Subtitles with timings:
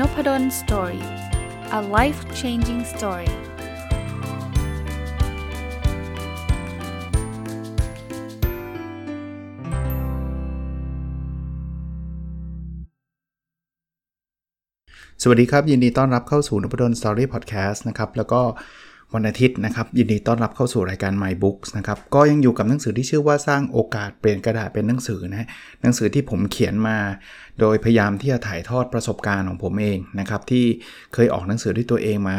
[0.00, 1.04] Nopadol's Story
[1.78, 3.30] a life changing story
[15.22, 18.42] สวัสดีครับ ยินดีต้อนรับเข้าสู่นพดล Story Podcast นะครับ แล้วก็
[19.14, 25.46] วันอาทิตย์นะครับยินดีต้อนรับเข้าสู่รายการ My Books นะครับก็ยังอยู่กับหนังสือที่ชื่อว่าสร้างโอกาสเปลี่ยนกระดาษเป็นหนังสือนะ
[25.82, 26.96] หนังสือที่ผมเขียนมา
[27.60, 30.64] โดยพยายามที่จะถ่ายทอดประสบการณ์ของผมเองนะครับที่
[31.14, 32.36] เคยออกหนังสือด้วยตัวเองมา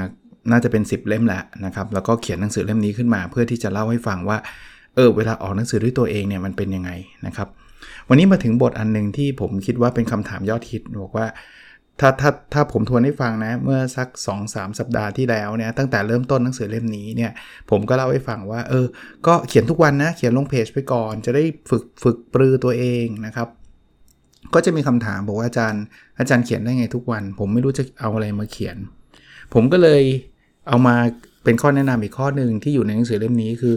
[0.52, 4.38] น่าจะเป็น 10 เล่มแล้วนะครับแล้วก็เขียนหนังสือเล่มนี้ขึ้นมา เพื่อที่จะเล่าให้ฟังว่า
[4.96, 6.92] เออเวลาออกหนังสือด้วยตัวเองเนี่ยมันเป็นยังไง
[7.26, 7.48] นะครับ
[8.10, 11.28] วันนี้มาถึงบทอันหนึ่งที่ผมคิดว่าเป็นคำถามยอดฮิตบอกว่า
[12.00, 14.08] ถ้าถ้าถ้าผมทวนให้ฟังนะ เมื่อสัก
[14.44, 17.32] 2-3 สัปดาห์ที่แล้วเนี่ยตั้งแต่เริ่มต้นหนังสือเล่มนี้เนี่ย
[17.70, 18.86] ผมก็เล่าให้ฟังว่าเออ
[19.28, 23.48] ก็เขียนทุกวันนะ เขียนลงเพจไปก่อน จะได้ฝึกฝึกปรือตัวเองนะครับ
[24.54, 25.84] ก็จะมีคำถามบอกว่าอาจารย์
[26.20, 28.78] อาจารย์เขียนได้ไงทุกวัน ผมไม่รู้จะเอาอะไรมาเขียน
[29.54, 30.02] ผมก็เลย
[30.68, 30.96] เอามา
[31.44, 33.76] เป็นข้อแนะนำอีกข้อหนึ่งที่อยู่ในหนังสือเล่มนี้คือ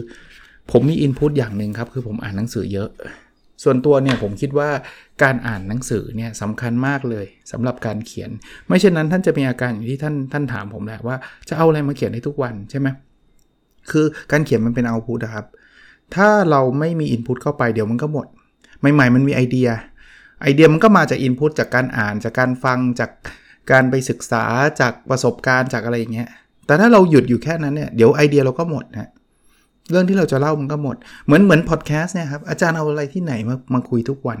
[0.71, 2.89] ผมมีอินพุตอย่างหนึ่งครับคือผมอ่านหนังสือเยอะ
[3.63, 4.69] ส่วนตัวเนี่ยผมคิดว่า
[5.23, 8.29] การอ่านหนังสือเนี่ยสำคัญมากเลยสำหรับการเขียน
[8.67, 11.15] ไม่เช่นนั้นท่านจะมีอาการอย่างที่ท่านท่านถามผมแหละว่า
[11.49, 12.87] จะเอาอะไรมาเขียนได้ทุกวันใช่ไหม
[13.91, 15.45] คือการเขียนมันเป็นเอาพุทนะครับ
[16.15, 18.27] ถ้าเราไม่มีอินพุตเข้าไปเดี๋ยวมันก็หมด
[18.93, 19.69] ใหม่ ๆ มันมีไอเดีย
[20.41, 23.11] ไอเดียมันก็มาจากอินพุตจากการอ่านจากการฟังจาก
[23.71, 24.43] การไปศึกษา
[24.79, 26.29] จากประสบการณ์จากอะไรอย่างเงี้ย
[26.65, 29.09] แต่ถ้าเราหยุดอยู่แค่นั้นเนี่ยเดี๋ยวไอเดียเราก็หมดนะ
[29.91, 34.39] เรื่องที่เราจะเล่ามันก็หมด เหมือนเหมือนพอดแคสต์เนี่ยครับอาจารย์เอาอะไรที่ไหนมามาคุยทุกวัน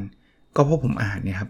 [0.55, 1.49] ก็เพราะผมอ่านเนี่ยครับ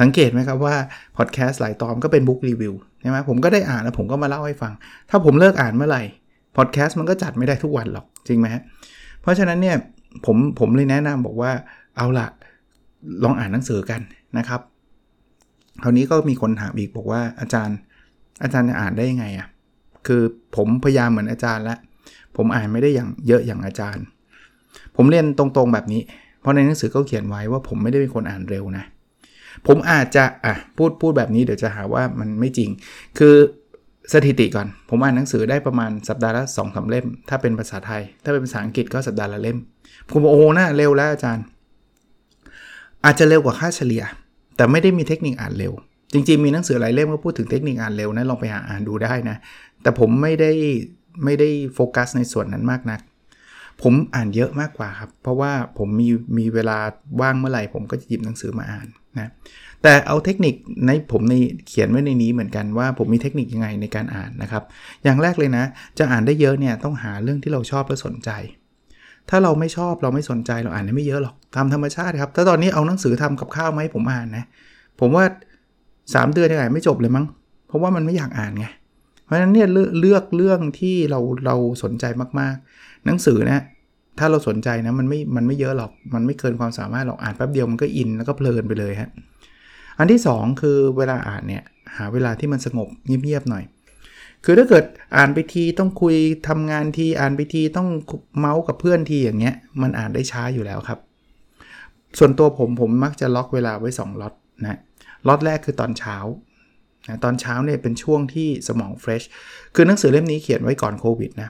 [0.00, 0.74] สังเกตไหมครับว่า
[1.16, 4.72] พอดแคสต์หลายตอนก็เป็นบุ๊กรีวิวใช่ไหมผมก็ได้อ่านแล้วผมก็มาเล่าให้ฟัง
[5.10, 6.02] ถ้าผมเลิกอ่านเมื่อไหร่
[6.56, 8.62] พอดแคสต์มันก็จัดไม่ได้ทุกวันหรอกจริงไหมฮะ
[9.22, 9.76] เพราะฉะนั้นเนี่ย
[10.26, 11.52] ผมผมเลยแนะนำบอกว่า
[11.96, 12.28] เอาละ
[13.24, 14.00] ลองอ่านหนังสือกัน
[14.38, 14.60] นะครับ
[15.82, 17.76] คราวนี้ก็มีคนถามอีกบอกว่าอาจารย์
[18.42, 19.46] อาจารย์จะอ่านได้ยังไงอะ่ะ
[20.06, 20.22] คือ
[20.56, 21.78] ผมพยายามเหมือนอาจารย์แล้ว
[22.36, 24.04] ผมอ่านไม่ได้อย่างเยอะอย่างอาจารย์
[24.96, 26.02] ผมเรียนตรงๆแบบนี้
[26.40, 28.84] เพราะในหนังสือเขาเขียนไว้ว่าผมไม่ได้เป็นคนอ่านเร็วนะ
[29.66, 32.70] ผมอาจจะอะพูดพูดแบบนี้เดี๋ยวจะหาว่ามันไม่จริง
[33.18, 33.34] คือ
[34.12, 39.58] สถิติก่อน ผมอ่านหนังสือได้ประมาณสัปดาห์ละสองสาเล่ม ถ้าเป็นภาษาไทย ถ้าเป็นภาษาอังกฤษก็สัปดาห์ละเล่ม
[40.10, 41.44] ผมบอกโอ้น่าเร็วแล้วอาจารย์
[43.04, 44.02] อาจจะเร็วกว่าค่าเฉลี่ย
[44.56, 45.72] แต่ไม่ได้มีเทคนิคอ่านเร็ว
[46.12, 49.36] จริงๆ มีหนังสือหลายเล่มก็พูดถึงเทคนิคอ่านเร็วนะลองไปหาอ่านดูได้นะ
[49.82, 50.50] แต่ผมไม่ได้
[51.24, 53.00] ไม่ได้โฟกัสในส่วนนั้นมากนัก
[53.82, 56.08] ผมอ่านเยอะมากกว่าครับ เพราะว่าผมมี
[56.38, 56.78] มีเวลา
[57.20, 58.86] ว่างเมื่อไหร่ ผมก็จะหยิบหนังสือมาอ่าน
[59.18, 59.30] นะ
[59.82, 60.54] แต่เอาเทคนิค
[60.86, 61.34] ในผมใน
[61.68, 64.62] เขียนไว้ในนี้เหมือนกันว่าผมมีเทคนิคยังไงในการอ่านนะครับ
[65.04, 65.64] อย่างแรกเลยนะ
[65.98, 68.30] จะอ่านได้เยอะเนี่ยต้องหาเรื่องที่เราชอบและสนใจ
[69.30, 74.44] ถ้าเราไม่ชอบเราไม่สนใจเราอ่านได้ไม่เยอะหรอกทำธรรมชาติครับ ถ้าตอนนี้เอาหนังสือทำกับข้าวมาให้ผมอ่านนะ
[75.00, 75.24] ผมว่า
[75.74, 77.26] 3 เดือนยังอ่านไม่จบเลยมั้ง
[77.66, 78.66] เพราะว่ามันไม่อยากอ่านไง
[79.32, 79.68] ราะฉะนั้นเนี่ย
[80.00, 82.04] เลือกเรื่องที่เราเราสนใจ
[82.40, 83.64] มากๆ หนังสือนะ
[84.18, 89.10] ถ้าเราสนใจนะมันไม่มันไม่เยอะหรอกมันไม่เกินความสามารถหรอกอ่านแป๊บเดียวมันก็อินแล้วก็เพลินไปเลยฮะ
[89.98, 91.62] อันที่ 2 คือเวลาอ่านเนี่ย
[91.96, 93.64] หาเวลาที่มันสงบเงียบๆหน่อย
[94.44, 94.84] คือถ้าเกิด
[95.16, 96.16] อ่านไปทีต้องคุย
[96.48, 97.88] ทำงานทีอ่านไปทีต้อง
[98.38, 100.98] เมาส์กับเพื่อนทีอย่างเงี้ยมันอ่านได้ช้าอยู่แล้วครับ
[102.18, 104.78] ส่วนตัวผมผมมักจะล็อกเวลาไว้ 2ล็อตนะ
[105.28, 106.16] ล็อตแรกคือตอนเช้า
[107.08, 109.22] นะตอนเช้าเนี่ยเป็นช่วงที่สมองเฟรช
[109.74, 111.48] คือหนังสือเล่มนี้เขียนไว้ก่อนโควิดนะ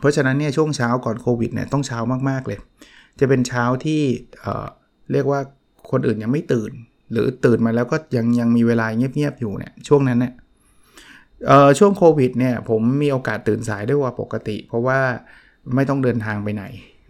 [0.00, 1.98] เพราะฉะนั้นเนี่ยช่วงเช้าก่อนโควิดเนี่ยต้องเช้า
[2.28, 2.58] มากๆเลย
[3.20, 4.02] จะเป็นเช้าที่
[4.42, 5.40] เเรียกว่า
[5.90, 6.72] คนอื่นยังไม่ตื่น
[7.12, 10.32] หรือตื่นมาแล้วก็ยังยังมีเวลาเงียบๆอยู่เนี่ยช่วงนั้นเนี่ย
[11.78, 15.00] ช่วงโควิดเนี่ยผมมีโอกาสตื่นสายได้กว่าปกติ เพราะว่า
[15.74, 16.64] ไม่ต้องเดินทางไปไหน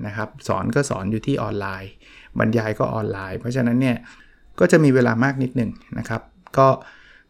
[0.06, 1.92] นะครับสอนก็สอนอยู่ที่ออนไลน์
[2.38, 3.96] บรรยายก็ออนไลน์ เพราะฉะนั้นเนี่ย
[4.60, 6.22] ก็จะมีเวลามากนิดหนึ่งนะครับ
[6.58, 6.68] ก็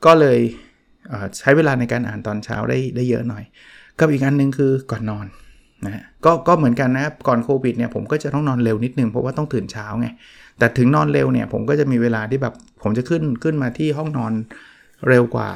[0.05, 0.39] ก็เลย
[1.39, 3.45] ใช้เวลาในการอ่านตอนเช้าได้ได้เยอะหน่อย
[3.99, 5.27] กับอีกอันนึงคือก่อนนอน
[5.87, 10.09] นะก็ก็เหมือนกันนะครับก่อนโควิดเนี่ยผมก็จะต้องนอนเร็วนิดนึงเพราะว่าต้องตื่นเช้าไง
[10.59, 14.33] แต่ถึงนอนเร็วเนี่ยผมก็จะมีเวลาที่แบบผมจะขึ้นขึ้นมาที่ห้องนอน
[15.09, 15.49] เร็วกว่า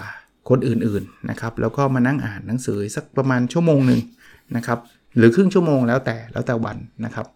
[0.49, 4.01] คนอื่นๆนะครับแล้วก็มานั่งอ่านหนังสือสักประมาณชั่วโมงหนึ่ง
[4.57, 4.79] นะครับ
[5.17, 7.27] หรือครึ่งชั่วโมงแล้วแต่แล้วแต่วันนะครับ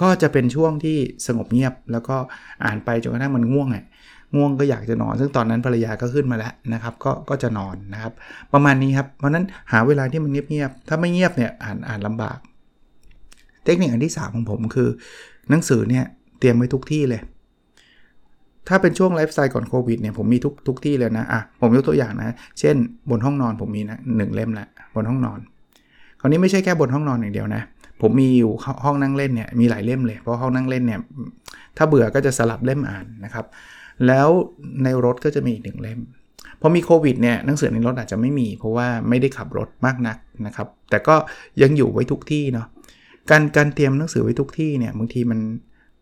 [0.00, 0.96] ก็จะเป็นช่วงที่
[1.26, 2.16] สงบเงียบแล้วก็
[2.64, 3.84] อ่านไปจนกระทั่งมันง่วงอะ
[4.36, 8.12] ง่วงก็อยากจะนอน ซึ่งตอนนั้นภรรยาก็ขึ้นมาแล้วนะครับก็ก็จะนอนนะครับ
[8.52, 12.38] ประมาณนี้ครับ เพราะนั้นหาเวลาที่มันเงียบๆถ้าไม่เงียบเนี่ยอ่านอ่านลำบาก
[13.64, 14.88] เทคนิคอันที่ 3 ของผมคือ
[15.50, 16.04] หนังสือเนี่ย
[16.38, 17.20] เตรียมไว้ทุกที่เลย
[18.68, 22.76] ถ้าเป็นช่วงไลฟ์สไตล์ก่อนโควิดเนี่ยผมมีทุกทุกที่เลยนะอะผมยกตัวอย่างนะ เช่น
[23.10, 25.38] บนห้องนอนผมมีนะหนึ่งเล่มละบนห้องนอน
[26.20, 27.62] คราวนี้ไม่ใช่แค่บนห้องนอนอย่างเดียวนะ
[28.00, 28.52] ผมมีอยู่
[28.84, 31.00] ห้องนั่งเล่นเนี่ยมีหลายเล่มเลยเพราะห้องนั่งเล่นเนี่ย
[31.76, 33.46] ถ้าเบื่อก็จะสลับเล่มอ่านนะครับ
[34.06, 34.28] แล้ว
[34.84, 36.00] ในรถก็จะมีอีกหนึ่งเล่ม
[36.60, 40.16] พอมีโควิดเนี่ยหนังสือในรถอาจจะไม่มี เพราะว่าไม่ได้ขับรถมากนัก
[40.46, 41.14] นะครับ แต่ก็
[41.62, 42.66] ยังอยู่ไว้ทุกที่เนาะ
[43.30, 45.40] การการเตรียมหนังสือไว้ทุกที่เนี่ยบางทีมัน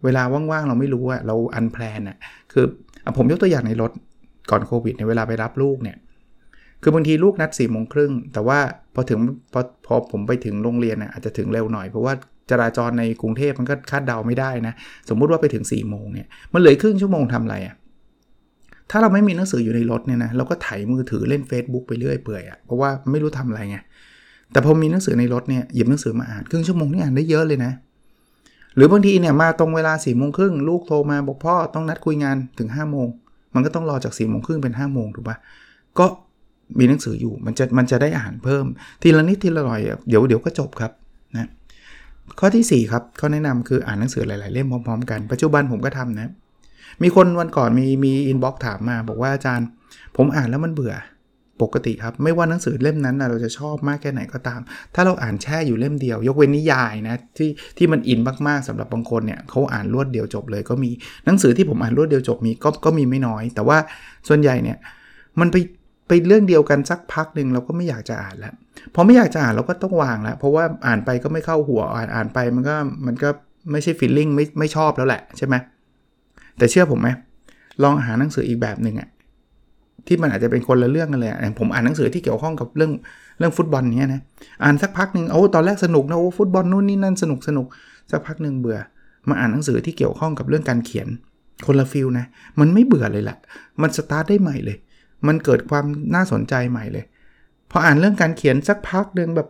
[0.04, 2.16] เวลาว่างๆเราไม่รู้อะเราอันแพลนอะ
[2.52, 2.64] คือ
[3.16, 3.90] ผมยกตัวอย่างในรถ
[4.50, 5.96] ก่อนโควิดในเวลาไปรับลูกเนี่ย
[6.82, 8.58] คือบางทีลูกนัด4ี่โมงครึ่งแต่ว่า
[8.94, 9.18] พอถึง
[9.52, 12.14] พอพอผมไปถึงโรงเรียนอาจจะถึงเร็วหน่อย เพราะว่า
[12.50, 14.74] จราจรในกรุงเทพมันก็คาดเดาไม่ได้นะ
[15.08, 17.76] สมมุติว่าไปถึง4ี่โมงเนี่ยมันเหลือครึ่งชั่วโมงทำอะไรอะ
[18.90, 23.78] ถ้าเราไม่มีหนังสืออยู่ในรถเนี่ยนะเราก็ไถมือถือเล่น Facebook ไปเรื่อยเปื่อยอะ่ะเพราะว่าไม่รู้ทำอะไรไง
[24.52, 27.72] แต่พอมีหนังสือในรถเนี่ยหยิบหนังสือมาอ่านครึ่งชั่วโมงนี่อ่านได้เยอะเลยนะ
[28.76, 33.08] หรือบางทีเนี่ยมาตรงเวลา4ี่โมงครึ่งลูกโทรมาบอกพ่อต้องนัดคุยงานถึง5้าโมง
[33.54, 35.36] มันก็ต้องรอจาก4ี่โมงครึ่งเป็น5้าโมงถูกปะ
[35.98, 36.06] ก็
[36.78, 38.64] มีหนังสืออยู่มันจะมันจะได้อ่านเพิ่ม
[39.02, 40.92] ทีละนิดทีละหน่อยเดี๋ยวเดี๋ยวก็จบครับ
[41.36, 41.48] นะ
[42.38, 46.30] ข้อที่ 4 ครับข้อแนะนำคืออ่านหนังสือหลาย ๆ เล่มพร้อม ๆ กันปัจจุบันผมก็ทำนะ
[47.02, 49.66] มีคนวันก่อนมีมี inbox ถามมา บอกว่าอาจารย์
[50.16, 50.94] ผมอ่านแล้วมันเบื่อ
[51.62, 54.60] ปกติครับ ไม่ว่าหนังสือเล่มนั้นเราจะชอบมากแค่ไหนก็ตาม
[54.94, 60.90] ถ้าเราอ่านแช่อยู่เล่มเดียว ยกเว้นนิยายนะที่ที่มันอินมากๆสำหรับบางคนเนี่ยเขาอ่านรวดเดียวจบเลยก็มี
[61.26, 63.78] หนังสือที่ผมอ่านรวดเดียวจบมีก็ก็มีไม่น้อย แต่ว่า
[64.28, 64.78] ส่วนใหญ่เนี่ย
[65.40, 65.56] มันไป
[66.08, 68.54] ไปเรื่องเดียวกันสักพักหนึ่งเราก็ไม่อยากจะอ่านแล้ว
[68.94, 72.76] พอไม่อยากจะอ่านเราก็ต้องวางแล้ว เพราะว่าอ่านไปก็ไม่เข้าหัวอ่านอ่านไปมันก็
[73.06, 73.28] มันก็
[73.72, 75.54] ไม่ใช่ฟีลลิ่งไม่ไม่ชอบแล้วแหละใช่ไหม
[76.60, 77.08] แต่เชื่อผมไหม
[77.82, 79.08] ลองหาหนังสืออีกแบบหนึ่งอะ
[80.06, 82.92] ที่มันอาจจะเป็นคนละเรื่องกันเลยอย่างผมอ่านหนังสือที่เกี่ยวข้องกับเรื่อง
[83.38, 84.20] เรื่องฟุตบอลเนี้ยนะ
[84.62, 87.66] อ่านสักพักหนึ่งโอ้ตอนแรกสนุกนะโอ้ฟุตบอลนู่นนี่นั่นสนุกสนุก
[88.10, 88.78] สักพักหนึ่งเบื่อ
[89.28, 91.08] มาอ่านหนังสือที่เกี่ยวข้องกับเรื่องการเขียน
[91.66, 92.26] คนละฟิลนะ
[92.60, 93.36] มันไม่เบื่อเลยแหละ
[93.82, 94.76] มันสตาร์ทได้ใหม่เลย
[95.26, 95.84] มันเกิดความ
[96.14, 97.04] น่าสนใจใหม่เลย
[97.70, 99.48] พออ่านเรื่องการเขียนสักพักหนึ่งแบบ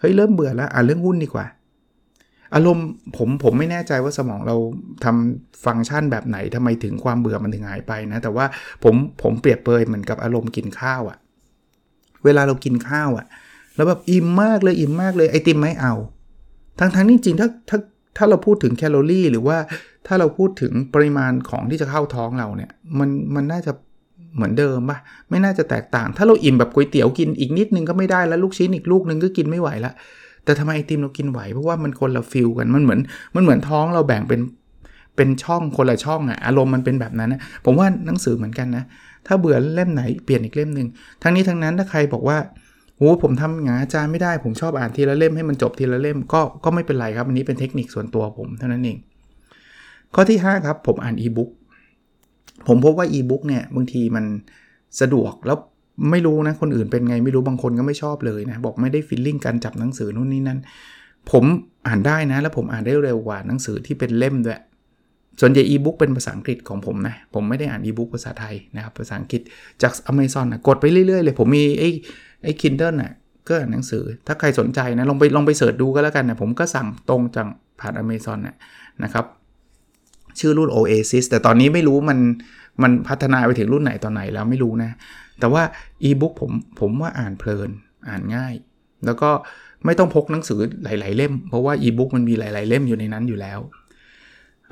[0.00, 1.46] เฮ้ยเริ่มเบื่อแล้วอ่านเรื่องหุ้นดีกว่า
[2.54, 4.56] อารมณ์ผมผมไม่แน่ใจว่าสมองเรา
[5.04, 8.44] ทำฟังก์ชันแบบไหนทำไมถึงความเบื่อมันถึงหายไปนะ แต่ว่า
[8.84, 11.18] ผมผมเปรียบเปยเหมือนกับอารมณ์กินข้าวอะ
[12.24, 13.26] เวลาเรากินข้าวอะ
[13.76, 15.94] แล้วแบบอิ่มมากเลยอิ่มมากเลยไอติมไม่เอา
[16.78, 17.78] ทั้งทั้งนี่จริงถ้าถ้า
[18.16, 19.58] ถ้าเราพูดถึงแคลอรี่ หรือว่า
[20.06, 23.72] ถ้าเราพูดถึงปริมาณของที่จะเข้าท้องเราเนี่ย มันมันน่าจะ
[24.34, 24.98] เหมือนเดิมปะ
[25.30, 29.92] ไม่น่าจะแตกต่าง ถ้าเราอิ่มแบบก๋วยเตี๋ยวกินอีกนิดนึงก็ไม่ได้แล้วลูกชิ้นอีกลูกนึงก็กินไม่ไหวละ
[30.44, 33.00] แต่ทำไมไอติมเรากินไหวเพราะว่ามันคนละฟิลกันมันเหมือน
[33.34, 34.40] มันเหมือนท้องเราแบ่งเป็น
[35.16, 38.84] เป็นช่องคนละช่องอะอารมณ์มันเป็นแบบนั้นนะผมว่าหนังสือเหมือนกันนะ
[39.26, 40.88] ถ้าเบื่อเล่มไหนเปลี่ยนอีกเล่มหนึ่ง
[41.22, 42.38] ทั้งนี้ทั้งนั้นถ้าใครบอกว่า
[42.96, 48.98] โอ้ผมทำอย่างอาจารย์ไม่ได้ ผมชอบอ่านทีละเล่มให้มันจบทีละเล่มก็ก็ไม่เป็นไรครับอันนี้เป็นเทคนิคส่วนตัวผมเท่านั้นเอง
[50.14, 51.50] ข้อที่ 5 ครับ ผมอ่านอีบุ๊ก
[52.68, 54.24] ผมพบว่าอีบุ๊กเนี่ยบางทีมัน
[55.00, 55.58] สะดวกแล้ว
[56.10, 60.58] ไม่รู้นะคนอื่นเป็นไงไม่รู้บางคนก็ไม่ชอบเลยนะบอกไม่ได้ feeling การจับหนังสือนู่นนี่นั่น
[61.30, 61.44] ผม
[61.86, 64.60] อ่านได้นะ แล้วผมอ่านได้เร็วกว่าหนังสือที่เป็นเล่มด้วย
[65.40, 69.42] ส่วนใหญ่อีบุ๊กเป็นภาษาอังกฤษของผมนะ ผมไม่ได้อ่านอีบุ๊กภาษาไทยนะครับภาษาอังกฤษ
[69.82, 71.90] จากอเมซอนนะกดไปเรื่อยๆเลย ผมมีไอ้
[72.42, 73.12] ไอ้ Kindle น่ะ
[73.48, 77.46] ก็อ่านหนังสือ ถ้าใครสนใจนะลองไปลองไป search ดูก็แล้วกันนะผมก็สั่งตรงจาก
[77.80, 79.26] ผ่านอเมซอนน่ะครับ
[80.38, 82.18] ชื่อรุ่น Oasis แต่ตอนนี้ไม่รู้มัน
[82.82, 84.90] มันพัฒนาไปถึงรุ่นไหนตอนไหนแล้วไม่รู้นะ
[85.42, 85.64] แต่ว่า
[86.02, 87.70] อีบุ๊กผมผมว่าอ่านเพลิน
[88.08, 88.54] อ่านง่าย
[89.06, 89.30] แล้วก็
[89.84, 93.58] ไม่ต้องพกหนังสือหลาย ๆ เล่ม เพราะว่าอีบุ๊กมันมีหลาย ๆ เล่มอยู่ในนั้นอยู่แล้ว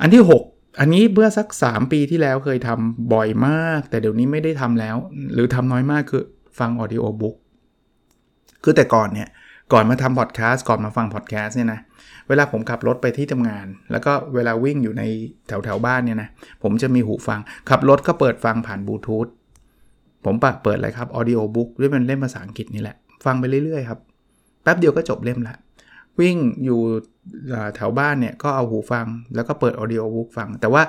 [0.01, 4.97] อันที่ 6 อันนี้เมื่อสัก 3 ปีที่แล้วเคยทำบ่อยมาก แต่เดี๋ยวนี้ไม่ได้ทำแล้ว
[5.35, 6.25] หรือทำน้อยมากคือ
[6.59, 7.37] ฟัง audiobook
[8.63, 9.29] คือแต่ก่อนเนี่ย
[9.73, 11.81] ก่อนมาทำพอดแคสต์ก่อนมาฟังพอดแคสต์เนี่ยนะ
[12.29, 15.03] เวลาผมขับรถไปที่ทำงาน แล้วก็เวลาวิ่งอยู่ใน
[15.49, 16.29] แถวแถวบ้านเนี่ยนะ
[16.63, 17.41] ผมจะมีหูฟัง
[17.71, 19.27] ขับรถก็เปิดฟังผ่านบลูทูธ
[20.25, 23.99] ผมปะเปิดอะไรครับ audiobook ด้วยมันเล่มภาษาอังกฤษนี่แหละ ฟังไปเรื่อยๆครับ
[24.63, 25.57] แป๊บเดียวก็จบเล่มละ
[26.21, 26.81] วิ่งอยู่
[27.77, 30.83] แถวบ้านเนี่ย ก็เอาหูฟังแล้วก็เปิด audiobook ฟัง แต่ว่า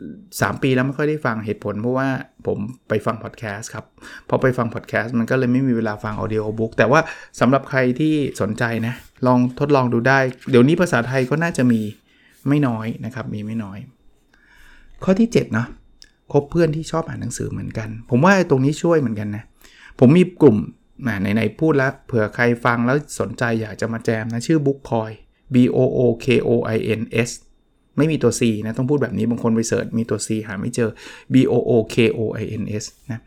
[0.00, 2.08] 3 ปีแล้วไม่ค่อยได้ฟังเหตุผลเพราะว่า
[2.46, 2.58] ผม
[2.88, 3.84] ไปฟังพอดแคสต์ครับ
[4.28, 7.00] พอไปฟังพอดแคสต์มันก็เลยไม่มีเวลาฟัง audiobook แต่ว่า
[7.40, 8.94] สำหรับใครที่สนใจนะ
[9.26, 10.18] ลองทดลองดูได้
[10.50, 11.80] เดี๋ยวนี้ภาษาไทยก็น่าจะมี
[12.48, 13.78] ไม่น้อยนะครับ มีไม่น้อย
[15.04, 15.66] ข้อที่7เนาะ
[16.32, 19.44] คบเพื่อนที่ชอบอ่านหนังสือเหมือนกัน ผมว่าตรงนี้ช่วยเหมือนกันนะ
[20.00, 20.56] ผมมีกลุ่ม
[21.02, 25.14] ไหนๆพูดแล้ว เผื่อใครฟังแล้วสนใจอยากจะมาแจมนะ ชื่อ Book Coin
[25.54, 27.30] B O O K O I N S
[27.96, 30.90] ไม่มีตัว C นะ ต้องพูดแบบนี้บางคนไปเสิร์ชมีตัว C หาไม่เจอ
[31.32, 33.20] B O O K O I N S นะ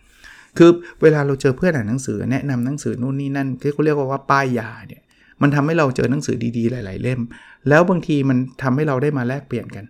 [0.57, 0.69] คือ
[1.01, 5.01] เวลาเราเจอเพื่อนอ่านหนังสือแนะนำหนังสือนู่นนี่นั่นที่เขาเรียกว่าว่าป้ายยาเนี่ย
[5.41, 7.21] มันทำให้เราเจอหนังสือดีๆ หลาย ๆ เล่ม
[7.69, 9.85] แล้วบางทีมันทำให้เราได้มาแลกเปลี่ยนกัน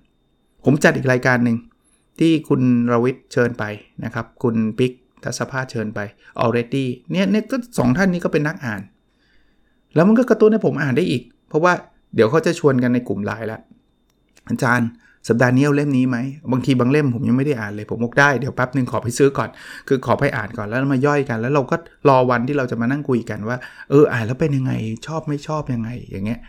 [0.66, 1.58] ผมจัดอีกรายการหนึ่ง
[2.22, 2.62] ที่คุณ
[2.92, 3.64] รวิทย์เชิญไป
[4.06, 4.92] นะครับ คุณปิ๊ก
[5.24, 6.00] ทัศภาเชิญไป
[6.44, 8.82] already เนี่ยเนี่ยก็สองท่านนี้ก็เป็นนักอ่าน
[9.96, 11.74] แล้วมันก็กระตุ้นให้ผมอ่านได้อีก เพราะว่า
[12.16, 13.60] เดี๋ยวเขาจะชวนกันในกลุ่มไลน์ละ
[14.50, 14.90] อาจารย์
[15.28, 16.18] สัปดาห์นี้เอาเล่มนี้ไหม
[16.52, 19.50] บางทีบางเล่มผมยังไม่ได้อ่านเลยผมบอกได้เดี๋ยวแป๊บหนึ่งขอไปซื้อก่อน
[19.88, 21.76] คือขอไปอ่านก่อนแล้วมาย่อยกัน แล้วเราก็
[22.10, 23.58] รอวันที่เราจะมานั่งคุยกันว่า
[23.90, 24.74] เอออ่านแล้วเป็นยังไง
[25.08, 26.40] ชอบไม่ชอบยังไงอย่างเงี้ย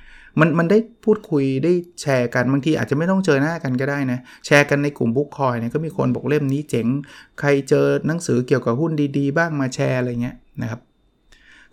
[0.41, 6.87] มันมันได้พูดคุยได้แชร์กันบางทีอาจจะไม่ต้องเจอหน้ากันก็ได้นะ แชร์กันในกลุ่ม Book Club เนี่ยก็มีคนบอกเล่มนี้เจ๋ง
[7.41, 10.81] ใครเจอหนังสือเกี่ยวกับหุ้นดีๆ บ้างมาแชร์อะไรเงี้ยนะครับ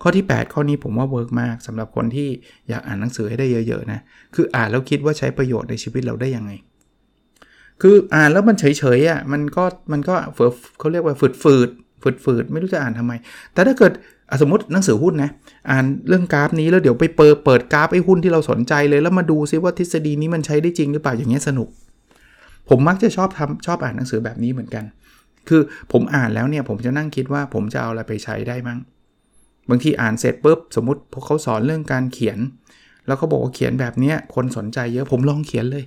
[0.01, 2.29] ข้อที่ 8 ข้อนี้ผมว่า work มากสำหรับคนที่
[2.69, 3.99] อยากอ่านหนังสือให้ได้เยอะๆนะ
[4.35, 6.51] คืออ่านแล้วคิดว่าใช้ประโยชน์ในชีวิตเราได้ยังไง
[7.81, 11.69] คืออ่านแล้วมันเฉยๆอะมันก็มันก็เฟือเขาเรียกว่าฝืดฝืด
[12.01, 13.13] ฝืดฝืดไม่รู้จะอ่านทำไม
[13.53, 13.91] แต่ถ้าเกิด
[14.41, 15.29] สมมติหนังสือหุ้นนะ
[15.69, 21.67] อ่านเรื่องกราฟนี้แล้วเดี๋ยวไปเปิดเปิดกราฟไอ้หุ้นที่เราสนใจเลยแล้วมาดูซิว่าทฤษฎีนี้มันใช้ได้จริงหรือเปล่าอย่างเงี้ยสนุก
[22.69, 24.83] ผมมักจะชอบทำชอบอ่านหนังสือแบบนี้เหมือนกัน
[25.47, 28.79] คือผมอ่านแล้วเนี่ยผมจะนั่งคิดว่าผมจะเอาอะไรไปใช้ได้มั้ง
[29.69, 32.39] บางทีอ่านเสร็จปุ๊บสมมติพวกเขาสอนเรื่องการเขียน
[33.07, 35.83] แล้วเขาบอกว่าเขียนแบบนี้คนสนใจเยอะผมลองเขียนเลย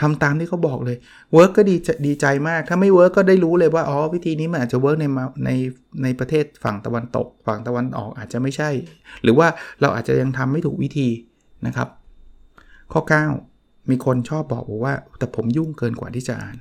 [0.00, 0.96] ทำตามที่เขาบอกเลย
[1.32, 1.76] work ก็ดี
[2.06, 5.06] ดีใจมาก ถ้าไม่ work ก็ได้รู้เลยว่า อ๋อ วิธีนี้มันอาจจะ work ใน
[5.44, 5.50] ใน
[6.02, 8.70] ในประเทศฝั่งตะวันตก ฝั่งตะวันออกอาจจะไม่ใช่
[9.22, 9.48] หรือว่า
[9.80, 11.08] เราอาจจะยังทำไม่ถูกวิธี
[11.66, 11.88] นะครับ
[12.92, 13.02] ข้อ
[13.46, 16.56] 9 มีคนชอบบอกว่า แต่ผมยุ่งเกินกว่าที่จะอ่าน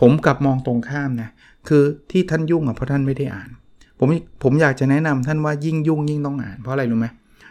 [0.00, 1.30] ผมกลับมองตรงข้ามนะ
[1.68, 3.50] คือที่ท่านยุ่งอะเพราะท่านไม่ได้อ่าน
[3.98, 4.08] ผม
[4.42, 7.06] ผมอยากจะแนะนำท่านว่ายิ่งยุ่งยิ่งต้องอ่าน เพราะอะไรรู้ไหม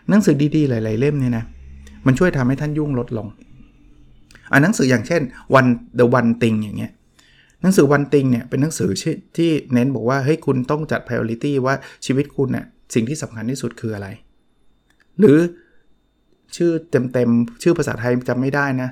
[0.10, 1.44] หนังสือดีๆหลาย ๆ เล่มเนี่ยนะ
[2.06, 3.28] มันช่วยทำให้ท่านยุ่งลดลง
[4.52, 5.22] อ่านหนังสืออย่างเช่น
[5.60, 6.92] one the one thing อย่างเงี้ย
[7.62, 8.90] หนังสือ one thing เนี่ยเป็นหนังสือ
[9.38, 11.76] ที่เน้นบอกว่าเฮ้ยคุณต้องจัด priority ว่า
[12.06, 14.08] ชีวิตคุณเนี่ยสิ่งที่สำคัญที่สุดคืออะไร
[15.20, 15.38] หรือ
[16.56, 18.90] ชื่อเต็มๆ ชื่อภาษาไทยจำไม่ได้นะ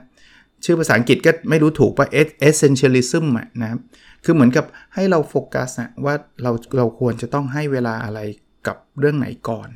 [0.65, 2.07] ชื่อภาษาอังกฤษก็ไม่รู้ถูกป่ะ
[2.47, 3.79] essentialism อะนะครับ
[4.23, 8.19] คือเหมือนกับให้เราโฟกัสนะว่าเราเราควรจะต้องให้เวลาอะไร
[8.67, 9.67] กับเรื่องไหนก่อน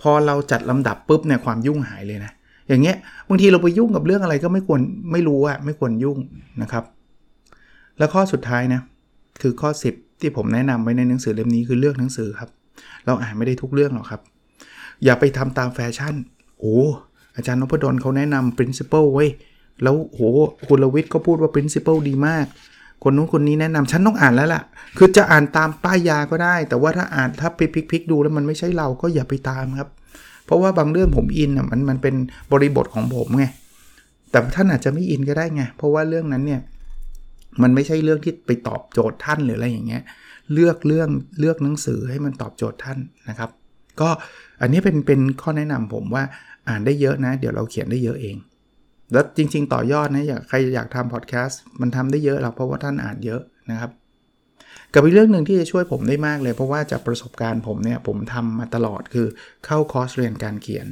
[0.00, 2.32] พอเราจัดลำดับปุ๊บเนี่ยความยุ่งหายเลยนะ
[2.68, 2.96] อย่างเงี้ย
[3.28, 4.80] บางทีเราไปยุ่งกับเรื่องอะไรก็ไม่ควร
[5.12, 6.18] ไม่รู้อะไม่ควรยุ่ง
[6.62, 6.84] นะครับ
[7.98, 8.80] แล้วข้อสุดท้ายนะ
[9.42, 12.50] คือข้อ 10 ที่ผมแนะนำไว้ในหนังสือเล่มนี้คือเลือกหนังสือครับ
[13.06, 14.20] เราอ่านไม่ได้ทุกเรื่องหรอกครับ
[15.04, 16.14] อย่าไปทำตามแฟชั่น
[16.60, 16.76] โอ้
[17.36, 19.26] อาจารย์นพดลเขาแนะนำ principle ไว้
[19.82, 20.20] แล้วโห
[20.68, 22.46] คุณลวิทย์ก็พูดว่า principle ดีมาก
[23.04, 24.62] คนนู้นคนนี้แนะนำฉันต้องอ่านแล้วล่ะ
[24.98, 29.88] คือจะอ่านตามป้ายยาก็ได้ แต่ว่าถ้าอ่านถ้าไปพลิกๆดูแล้วมันไม่ใช่เราก็อย่าไปตามครับ
[30.46, 32.14] เพราะว่าบางเรื่องผมอินอะมันมันเป็น
[32.52, 33.44] บริบทของผมไง
[34.30, 36.60] แต่ท่านอาจจะไม่อินก็ได้ไงเพราะว่าเรื่องนั้นเนี่ย
[37.62, 40.02] มันไม่ใช่เรื่องที่ไปตอบโจทย์ท่านหรืออะไรอย่างเงี้ย
[40.52, 41.08] เลือกเรื่อง
[41.40, 42.98] เลือกหนังสือให้มันตอบโจทย์ท่าน
[43.28, 43.50] นะครับ
[44.00, 44.08] ก็
[44.60, 46.22] อันนี้เป็นเป็นข้อแนะนำผมว่า
[46.68, 48.36] อ่านได้เยอะนะ เดี๋ยวเราเขียนได้เยอะเอง
[49.12, 53.90] แล้วจริง ๆ ต่อยอดนะอยากใครอยากทำพอดแคสต์มันทำได้เยอะหรอกเพราะว่าท่านอ่านเยอะนะครับ
[54.94, 59.26] กับอีกเรื่องหนึ่งที่จะช่วยผมได้มากเลย เพราะว่าจากประสบการณ์ผมเนี่ยผมทำมาตลอดคือ
[59.66, 60.86] เข้าคอร์สเรียนการเขียน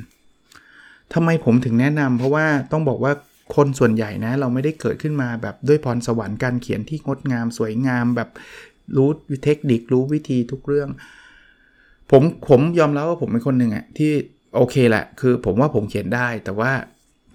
[1.15, 3.13] ทำไมผมถึงแนะนำเพราะว่าต้องบอกว่า
[3.57, 8.29] คนส่วนใหญ่นะเราไม่ได้เกิดขึ้นมาแบบด้วยพรสวรรค์การเขียนที่งดงามสวยงามแบบ
[8.97, 9.11] รู้
[9.45, 10.91] เทคนิครู้วิธีทุกเรื่อง
[12.11, 14.13] ผมผมยอมรับว่าผมเป็นคนหนึ่งอะที่
[14.57, 16.73] โอเคแหละคือผมว่าผมเขียนได้ แต่ว่า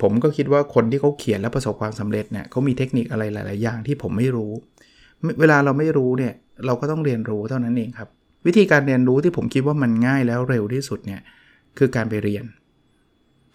[0.01, 4.53] ผมก็คิดว่าคนที่เขาเขียนแล้วประสบความสำเร็จเนี่ยเขามีเทคนิคอะไรหลาย ๆ อย่างที่ผมไม่รู้
[5.39, 6.33] เวลาเราไม่รู้เนี่ย
[6.65, 8.09] เราก็ต้องเรียนรู้เท่านั้นเองครับ
[8.45, 11.21] วิธีการเรียนรู้ที่ผมคิดว่ามันง่ายแล้วเร็วที่สุดเนี่ย
[11.77, 12.43] คือการไปเรียน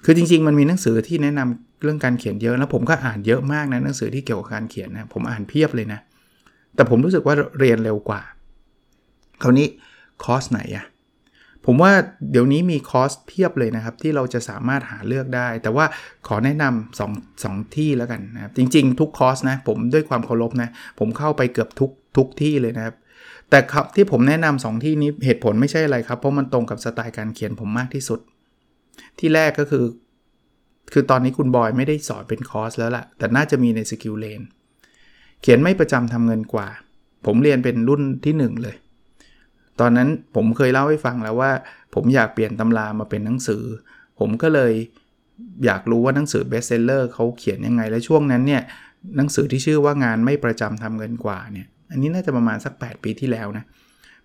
[0.04, 6.00] คือจริง ๆ มันมีหนังสือที่แนะนำเรื่องการเขียนเยอะแล้วผมก็อ่านเยอะมากนะหนังสือที่เกี่ยวกับการเขียนนะผมอ่านเพียบเลยนะ
[6.75, 8.23] แต่ผมรู้สึกว่าเรียนเร็วกว่า
[9.42, 9.66] คราวนี้
[10.25, 10.85] คอร์สไหนอะ
[11.66, 11.92] ผมว่า
[12.30, 15.87] เดี๋ยวนี้มีคอร์สเพียบเลยนะครับ ที่เราจะสามารถหาเลือกได้ แต่ว่า
[16.26, 20.68] ขอแนะนำ2 2ที่แล้วกันนะครับ จริง ๆ ทุกคอร์สนะผมด้วยความเคารพนะ
[20.99, 22.94] ผมเข้าไปเกือบทุกทุกที่เลยนะครับ
[23.50, 28.21] แต่ครับที่ผมแนะนำ2ที่นี้เหตุผลไม่ใช่อะไรครับ เพราะมันตรงกับสไตล์การเขียนผมมากที่สุด
[29.18, 29.85] ที่แรกก็คือ
[30.92, 34.43] คือตอนนี้คุณบอยไม่ได้สอนเป็นคอร์สแล้วล่ะ แต่น่าจะมีใน SkillLane
[35.42, 36.68] เขียนไม่ประจำทำเงินกว่า
[37.26, 38.76] ผมเรียนเป็นรุ่นที่ 1 เลย
[39.81, 41.50] ตอนนั้นผมเคยเล่าให้ฟังแล้วว่า
[41.95, 43.64] ผมอยากเปลี่ยนตำรามาเป็นหนังสือ
[44.19, 44.73] ผมก็เลย
[45.64, 48.62] อยากรู้ว่าหนังสือเบสเซลเลอร์เขาเขียนยังไง และช่วงนั้นเนี่ย
[49.16, 53.64] หนังสือที่ชื่อว่างานไม่ประจำทำเงินกว่าเนี่ยอันนี้น่าจะประมาณสัก 8 ปีที่แล้วนะ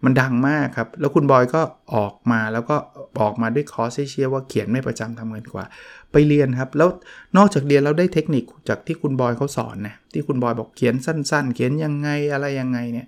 [0.05, 1.61] มันดังมากครับ แล้วคุณบอยก็
[1.95, 2.75] ออกมาแล้วก็
[3.21, 5.65] ออกมาด้วยคอร์สเชียว่าเขียนไม่ประจำทำเงินกว่า
[6.11, 6.89] ไปเรียนครับ แล้ว
[7.37, 13.07] นอกจากเรียนเราได้เทคนิคจากที่คุณบอยเขาสอนนะที่คุณบอยบอกเขียนสั้น ๆ เขียนยังไงอะไรยังไงเนี่ย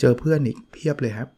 [0.00, 1.28] เจอเพื่อนอีกเพียบเลยครับ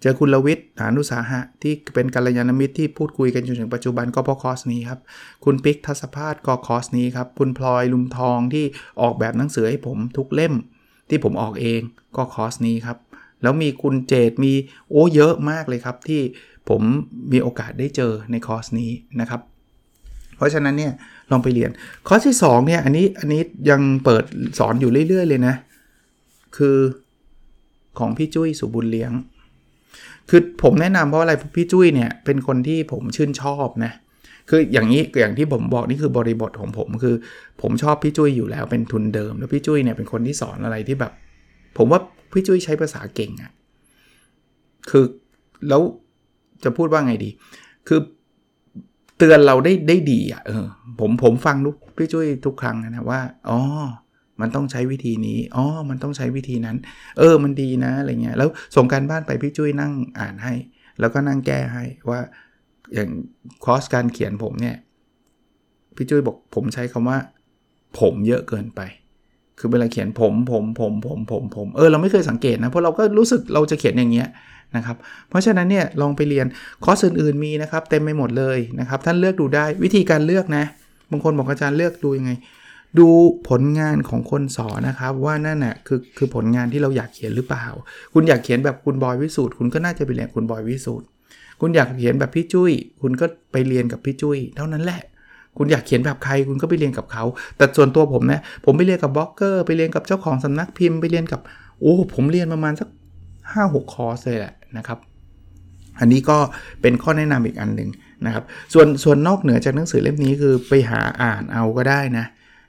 [0.00, 5.00] เจอคุณลวิทย์ฐานุสาหะ ที่เป็นกัลยาณมิตรที่พูดคุยกันจนถึงปัจจุบันก็เพราะคอร์สนี้ครับ
[5.44, 8.64] คุณปิ๊กทัศภาสก็คอร์สนี้ครับ คุณพลอยลุมทองที่
[9.02, 10.54] ออกแบบหนังสือให้ผมทุกเล่ม
[11.08, 11.80] ที่ผมออกเอง
[12.16, 12.98] ก็คอร์สนี้ครับ
[13.42, 14.52] แล้วมีคุณเจดมี
[14.90, 16.20] โอ้เยอะมากเลยครับ ที่
[16.68, 16.82] ผม
[17.32, 18.90] มีโอกาสได้เจอในคอร์สนี้
[19.20, 19.40] นะครับ
[20.36, 20.92] เพราะฉะนั้นเนี่ย
[21.30, 21.70] ลองไปเรียน
[22.08, 24.24] คอร์สที่2เนี่ยอันนี้อันนี้ยังเปิด
[24.58, 25.54] สอนอยู่เรื่อย ๆ เลยนะ
[26.56, 26.76] คือ
[27.98, 29.12] ของพี่จุ้ยสุบุญเลี้ยง
[30.30, 33.92] คือผมแนะนำเพราะอะไรพี่จุ้ยเนี่ยเป็นคนที่ผมชื่นชอบนะ
[34.50, 37.14] คืออย่างนี้อย่างที่ผมบอกนี่คือบริบทของผมคือ
[37.62, 41.12] ผมชอบพี่จุ้ยอยู่แล้วเป็นทุนเดิม แล้วพี่จุ้ยเนี่ยเป็นคนที่สอนอะไรที่แบบ
[41.76, 42.00] ผมว่า
[42.32, 43.50] พี่จุ้ยใช้ภาษาเก่งอะ่ะ
[44.90, 45.04] คือ
[45.68, 45.82] แล้ว
[46.64, 47.30] จะพูดว่าไงดี
[47.88, 48.00] คือ
[49.18, 50.64] เตือนเราได้ได้ดีอะ่ะเออ
[51.00, 53.58] ผมผมฟังลูกพี่จุ้ยทุกครั้งนะว่าอ๋อ
[54.40, 56.76] มันต้องใช้วิธีนี้ อ๋อ มันต้องใช้วิธีนั้น
[57.18, 60.54] เออ มันดีนะอะไรเงี้ย แล้วส่งการบ้านไปพี่จุ้ยนั่งอ่านให้
[61.00, 62.20] แล้วก็นั่งแก้ให้ว่า
[62.94, 63.08] อย่าง
[63.64, 64.76] คอร์สการเขียนผมเนี่ย
[65.96, 67.18] พี่จุ้ยบอกผมใช้คำว่า
[68.00, 68.80] ผมเยอะเกินไป
[69.58, 74.28] คือเวลาเขียนผมผมผมผมผมผม เออ เราไม่เคยสังเกตนะ เพราะเราก็รู้สึกเราจะเขียนอย่างเงี้ย
[74.76, 74.96] นะครับ
[75.28, 76.46] เพราะฉะนั้นเนี่ยลองไปเรียน
[76.84, 80.64] คอร์สอื่นๆมีนะครับ เต็มไปหมดเลยนะครับ ท่านเลือกดูได้วิธีการเลือกนะ
[81.10, 82.32] บางคนบอกอาจารย์เลือกดูยังไง
[82.98, 83.08] ดู
[83.48, 87.66] ผลงานของคนสอนนะครับ ว่านั่นน่ะคือคือผลงานที่เราอยากเขียนหรือเปล่า
[88.14, 91.06] คุณอยากเขียนแบบคุณบอยวิสูตรคุณก็น่าจะไปเรียนคุณบอยวิสูตร
[91.60, 95.02] คุณอยากเขียนแบบพี่จุ้ย คุณก็ไปเรียนกับพี่จุ้ย เท่านั้นแหละ
[95.56, 97.24] คุณอยากเขียนแบบใครคุณก็ไปเรียนกับเขา
[97.56, 101.40] แต่ส่วนตัวผมนะผมไปเรียนกับบล็อกเกอร์ไปเรียนกับเจ้าของสำนักพิมพ์ไปเรียนกับ
[101.80, 102.88] โอ้ผมเรียนประมาณสัก
[103.52, 104.98] ห้าหกคอร์สเลยแหละนะครับ
[106.00, 106.38] อันนี้ก็
[106.80, 107.90] เป็นข้อแนะนำอีกอันหนึ่ง
[108.26, 112.24] นะครับ ส่วนส่วนนอกเหนือจากหนังสือเล่มนี้คือไปหาอ่านเอาก็ได้นะ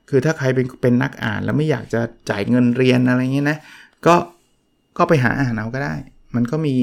[0.09, 3.57] คือถ้าใครเป็นเป็นนักอ่านแล้วไม่อยากจะจ่ายเงินเรียนอะไรเงี้ยนะ
[4.05, 4.15] ก็
[4.97, 5.95] ก็ไปหาอ่านเอาก็ได้
[6.35, 6.75] มันก็มี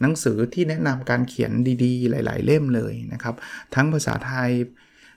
[0.00, 1.52] หนังสือที่แนะนำการเขียน
[1.84, 3.34] ดีๆ หลาย ๆ เล่มเลยนะครับ
[3.74, 4.50] ทั้งภาษาไทย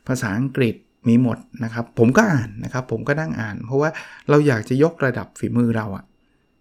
[0.08, 0.76] ภาษาอังกฤษ
[1.08, 3.90] มีหมดนะครับ ผมก็อ่านนะครับ ผมก็นั่งอ่าน เพราะว่า
[4.30, 6.06] เราอยากจะยกระดับฝีมือเราอะ่ะ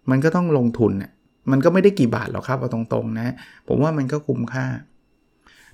[0.09, 1.11] มันก็ต้องลงทุนเนี่ย
[1.51, 3.35] มันก็ไม่ได้กี่บาทหรอกครับเอาตรงๆนะ
[3.67, 4.65] ผมว่ามันก็คุ้มค่า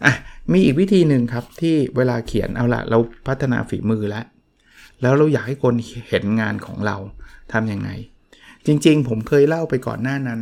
[0.06, 0.14] อะ
[0.52, 2.98] มีอีกวิธีหนึ่งครับที่เวลาเขียนเอาละเรา
[3.28, 4.26] พัฒนาฝีมือแล้ว
[5.02, 5.74] แล้วเราอยากให้คน
[6.10, 6.98] เห็นงานของเรา
[7.54, 7.90] ทำยังไง
[8.66, 10.40] จริงๆ ผมเคยเล่าไปก่อนหน้านั้น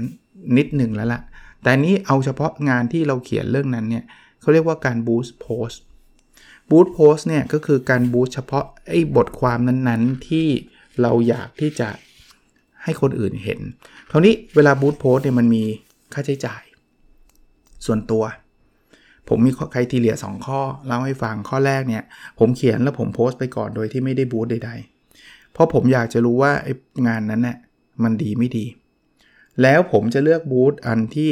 [0.58, 1.22] นิดหนึ่งแล้วละ
[1.64, 4.04] แต่นี้เอาเฉพาะงานที่เราเขียนเรื่องนั้นเนี่ย
[4.42, 5.80] เขาเรียกว่าการ boost post
[6.70, 10.48] boost post เนี่ยก็คือการ boost เฉพาะไอ้บทความนั้นๆ ที่
[11.02, 11.90] เราอยากที่จะ
[12.84, 13.60] ให้คนอื่นเห็น
[14.12, 15.64] คราวนี้เวลา boost post เนี่ยมันมี
[16.14, 16.62] ค่าใช้จ่าย
[17.86, 18.24] ส่วนตัว
[19.34, 22.04] ผมมีใครทีเลีย2ข้อเล่าให้ฟังข้อแรกเนี่ย
[22.40, 26.74] ผมเขียนแล้วผมโพสต์ไปก่อนโดยที่ไม่ได้ boost ใดๆ เพราะผมอยากจะรู้ว่าไอ้
[27.08, 27.58] งานนั้นเนี่ย
[28.04, 28.66] มันดีไม่ดี
[29.62, 31.32] แล้วผมจะเลือก boost อันที่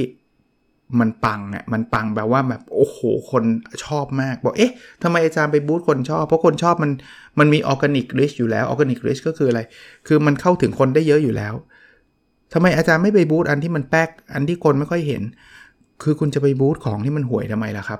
[0.99, 2.99] มันปังอะมันปังแบบว่าแบบโอ้โห
[3.31, 3.43] คน
[3.85, 4.71] ชอบมาก บอกเอ๊ะ
[5.03, 6.91] ทำไมอาจารย์ไป boost คนชอบ เพราะคนชอบมัน
[7.39, 9.61] มันมี organic reach อยู่แล้ว organic reach ก็คืออะไร
[10.07, 11.53] คือมันเข้าถึงคนได้เยอะอยู่แล้ว
[12.53, 15.23] ทำไมอาจารย์ไม่ไป boost อันที่มันแป๊กอันที่คนไม่ค่อยเห็น
[16.03, 17.99] คือคุณจะไป boost ของที่มันห่วยทำไมล่ะครับ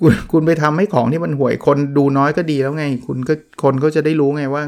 [0.00, 4.62] คุณคุณไปทำให้ของที่มันห่วย คนดูน้อยก็ดีแล้วไง คุณก็คนก็จะได้รู้ไงว่า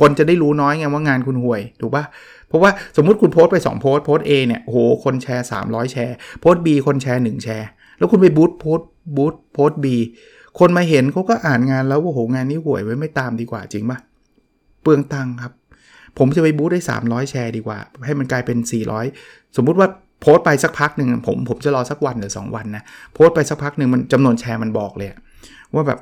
[0.00, 2.04] คนจะได้รู้น้อยไงว่างานคุณห่วยถูกปะ
[2.48, 9.86] เพราะว่าสมมุติคุณโพสต์ไป 2 โพสต์โพสต์ A เนี่ยโหคนแชร์ 300 แชร์ โพสต์ B คนแชร์ 1 แชร์ แล้วคุณไปบูธโพสต์บูธโพสต์ B
[10.58, 13.98] คนมาเห็นเขาก็อ่านงานแล้วว่าโหงานนี้ห่วยไว้ไม่ตามดีกว่าจริงปะ
[14.82, 15.52] เปลืองตังค์ครับ
[16.18, 18.58] ผมจะไปบูธได้ 300 แชร์ดีกว่า ให้มันกลายเป็น
[19.08, 19.88] 400 สมมุติว่า
[20.20, 22.82] โพสต์ไปสักพักหนึ่งผมผมจะรอสักวันหรือ 2 วันนะ
[23.14, 25.08] โพสต์ไปสักพักหนึ่งมันจำนวนแชร์มันบอกเลย
[25.74, 25.98] ว่าแบบ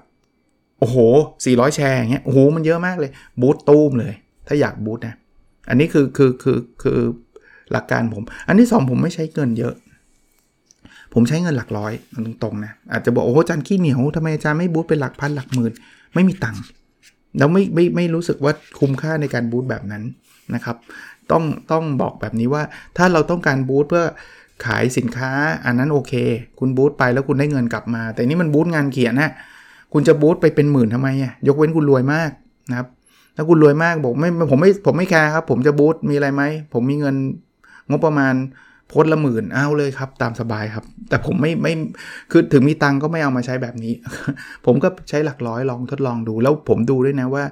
[0.79, 0.97] โอ้โห
[1.39, 4.15] 400 แชร์อย่างเงี้ยโอ้โห มันเยอะมากเลย บูธตู้มเลย
[4.47, 5.15] ถ้าอยากบูธนะ
[5.69, 6.99] อันนี้คือคือคือคือ
[7.73, 9.75] หลักการผม อันที่ 2 ผมไม่ใช้เงินเยอะ
[11.15, 11.93] ผมใช้เงินหลักร้อย
[12.43, 15.73] ตรงๆนะ อาจจะบอกโอ้อาจารย์ขี้เหนียวทำไมอาจารย์ไม่บูธเป็นหลักพันหลักหมื่น
[16.15, 16.63] ไม่มีตังค์
[17.39, 20.03] แล้วไม่ไม่ไม่รู้สึกว่าคุ้มค่าในการบูธแบบนั้น
[20.55, 20.77] นะครับ
[21.31, 22.63] ต้องต้องบอกแบบนี้ว่า
[22.97, 24.05] ถ้าเราต้องการบูธเพื่อ
[24.67, 25.31] ขายสินค้า
[25.67, 26.13] อันนั้นโอเค
[26.59, 29.31] คุณบูธไปแล้วคุณได้เงินกลับมา แต่นี่มันบูธงานเขียนนะ
[29.93, 32.31] คุณจะบูธไปเป็นหมื่นทำไมอะยกเว้นคุณรวยมาก
[32.71, 32.89] นะครับ
[33.37, 37.17] ถ้าคุณรวยมากบอกไม่ผมไม่ผมไม่แคร์ครับ ผมจะบูธมีอะไรไหมผมมีเงิน
[37.91, 38.35] งบประมาณ
[38.89, 41.73] โพสละหมื่นเอาเลยครับ ตามสบายครับ แต่ผมไม่ไม่
[42.31, 43.93] คือถึงมีตังก็ไม่เอามาใช้แบบนี้
[44.67, 47.45] ผมก็ใช้หลักร้อยลองทดลองดู แล้วผมดูด้วยนะว่า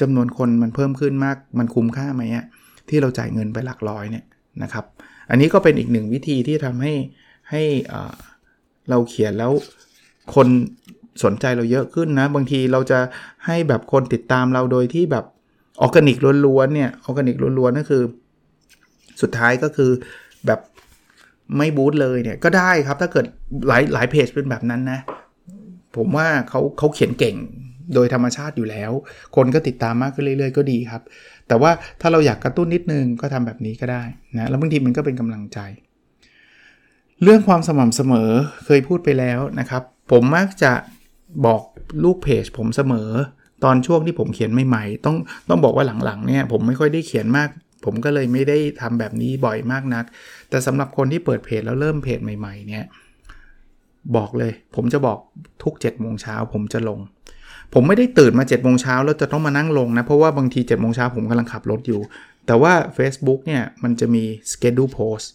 [0.00, 2.44] จำนวนคนมันเพิ่มขึ้นมากมันคุ้มค่าไหมอะ
[2.88, 4.24] ที่เราจ่ายเงินไปหลักร้อยเนี่ย
[4.62, 4.84] นะครับ
[5.30, 6.94] อันนี้ก็เป็นอีกหนึ่งวิธีที่ทำให้
[7.50, 7.62] ให้
[8.90, 9.52] เราเขียนแล้ว
[10.34, 10.48] คน
[11.24, 12.98] สนใจเราเยอะขึ้นนะ บางทีเราจะ
[13.46, 15.24] ให้แบบคนติดตามเราโดยที่แบบ
[15.80, 18.02] ออร์แกนิกล้วนๆเนี่ยออร์แกนิกล้วนๆก็คือ
[19.22, 19.90] สุดท้ายก็คือ
[20.46, 20.60] แบบ
[21.56, 23.26] ไม่ boost เลยเนี่ยก็ได้ครับถ้าเกิด
[23.68, 25.00] หลายหลายเพจเป็นแบบนั้นนะ
[25.96, 27.36] ผมว่าเขาเขาเขียนเก่ง
[27.94, 28.92] โดยธรรมชาติอยู่แล้ว
[29.36, 31.02] คนก็ติดตามมากขึ้นเรื่อยๆ ก็ดีครับ
[31.48, 31.70] แต่ว่า
[32.00, 34.02] ถ้าเราอยากกระตุ้นนิดนึงก็ทำแบบนี้ก็ได้
[34.36, 35.58] นะแล้วบางทีมันก็เป็นกำลังใจ
[37.22, 38.30] เรื่องความสม่ำเสมอ
[38.64, 40.72] เคยพูดไปแล้วนะครับ ผมมักจะ
[41.46, 41.62] บอก
[42.04, 43.10] ลูกเพจผมเสมอ
[43.64, 45.16] ตอนช่วงที่ผมเขียนใหม่ๆต้อง
[45.48, 47.48] ต้องบอกว่าหลังๆเนี่ยผมไม่ค่อยได้เขียนมาก
[47.84, 50.04] ผมก็เลยไม่ได้ทำแบบนี้บ่อยมากนัก
[50.50, 52.84] แต่สำหรับคนที่เปิดเพจแล้วเริ่มเพจใหม่ ๆ เนี่ย
[54.16, 55.18] บอกเลย ผมจะบอก
[55.62, 57.00] ทุก7จ็ดโมงเช้าผมจะลง
[57.74, 62.00] ผมไม่ได้ตื่นมา7จ็ดโมงเช้าแล้วจะต้องมานั่งลงนะ เพราะว่าบางที7จ็ดโมงเช้าผมกำลังขับรถอยู่
[62.46, 65.26] แต่ว่า Facebook เนี่ยมันจะมี schedule post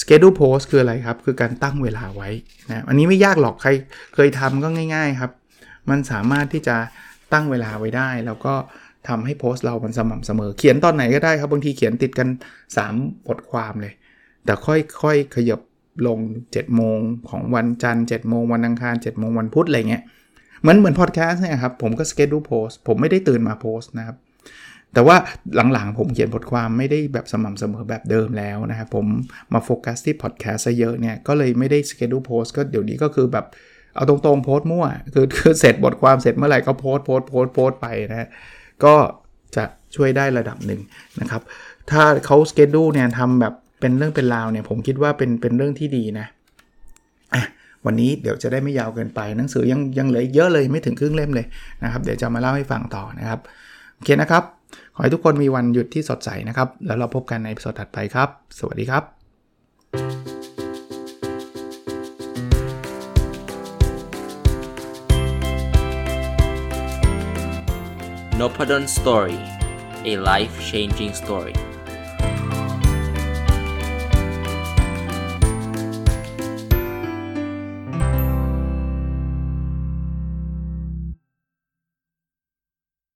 [0.00, 2.30] schedule post คืออะไรครับ คือการตั้งเวลาไว้
[2.70, 3.70] นะอันนี้ไม่ยากหรอกใคร
[4.14, 5.30] เคยทำก็ง่าย ๆครับ
[5.90, 6.76] มันสามารถที่จะ
[7.32, 8.54] ตั้งเวลาไว้ได้ แล้วก็
[9.08, 12.28] ทำให้โพสต์เรามันสม่ำเสมอ เขียนตอนไหนก็ได้ครับ บางทีเขียนติดกัน
[12.78, 13.94] 3 บทความเลย
[14.44, 15.60] แต่ค่อยๆขยับ
[16.06, 16.98] ลง 7 โมง
[17.30, 20.04] ของวันจันทร์7โมงวันอังคาร 7 โมงวันพุธอะไรเงี้ย
[20.62, 24.16] เหมือนเหมือนพอดแคสต์เนี่ยครับผมก็ schedule post ผมไม่ได้ตื่นมาโพสนะครับ
[24.94, 25.16] แต่ว่า
[25.72, 29.06] หลังๆ ผมเขียนบทความไม่ได้แบบสม่ำเสมอแบบเดิมแล้วนะครับผม
[29.52, 33.46] มาโฟกัสที่พอดแคสต์ซะเยอะเนี่ย ก็เลยไม่ได้ schedule post ก็เดี๋ยวนี้ก็คือแบบ
[33.94, 38.28] เอาตรงๆโพสต์มั่ว คือคือเสร็จบทความเสร็จเมื่อไหร่ก็โพสโพสโพสโพสไปนะฮะ
[38.84, 38.94] ก็
[39.56, 39.64] จะ
[39.96, 40.80] ช่วยได้ระดับหนึ่ง
[41.20, 41.42] นะครับ
[41.90, 46.30] ถ้าเขา schedule เนี่ยทำแบบเป็นเรื่องเป็นราวเนี่ย ผมคิดว่าเป็นเป็นเรื่องที่ดีนะอะ
[47.86, 51.46] วันนี้เดี๋ยวจะได้ไม่ยาวเกินไป หนังสือยังยังเหลือเยอะเลยไม่ถึงครึ่งเล่มเลย
[51.82, 53.40] นะครับ เดี๋ยวจะมาเล่าให้ฟังต่อนะครับ
[53.94, 54.44] โอเคนะครับ
[54.94, 59.04] ขอให้ทุกคนมีวันหยุดที่สดใสนะครับ แล้วเราพบกันในสดถัดไปครับ สวัสดีครับ
[68.40, 69.38] n o p a d o n Story
[70.10, 71.71] a life changing story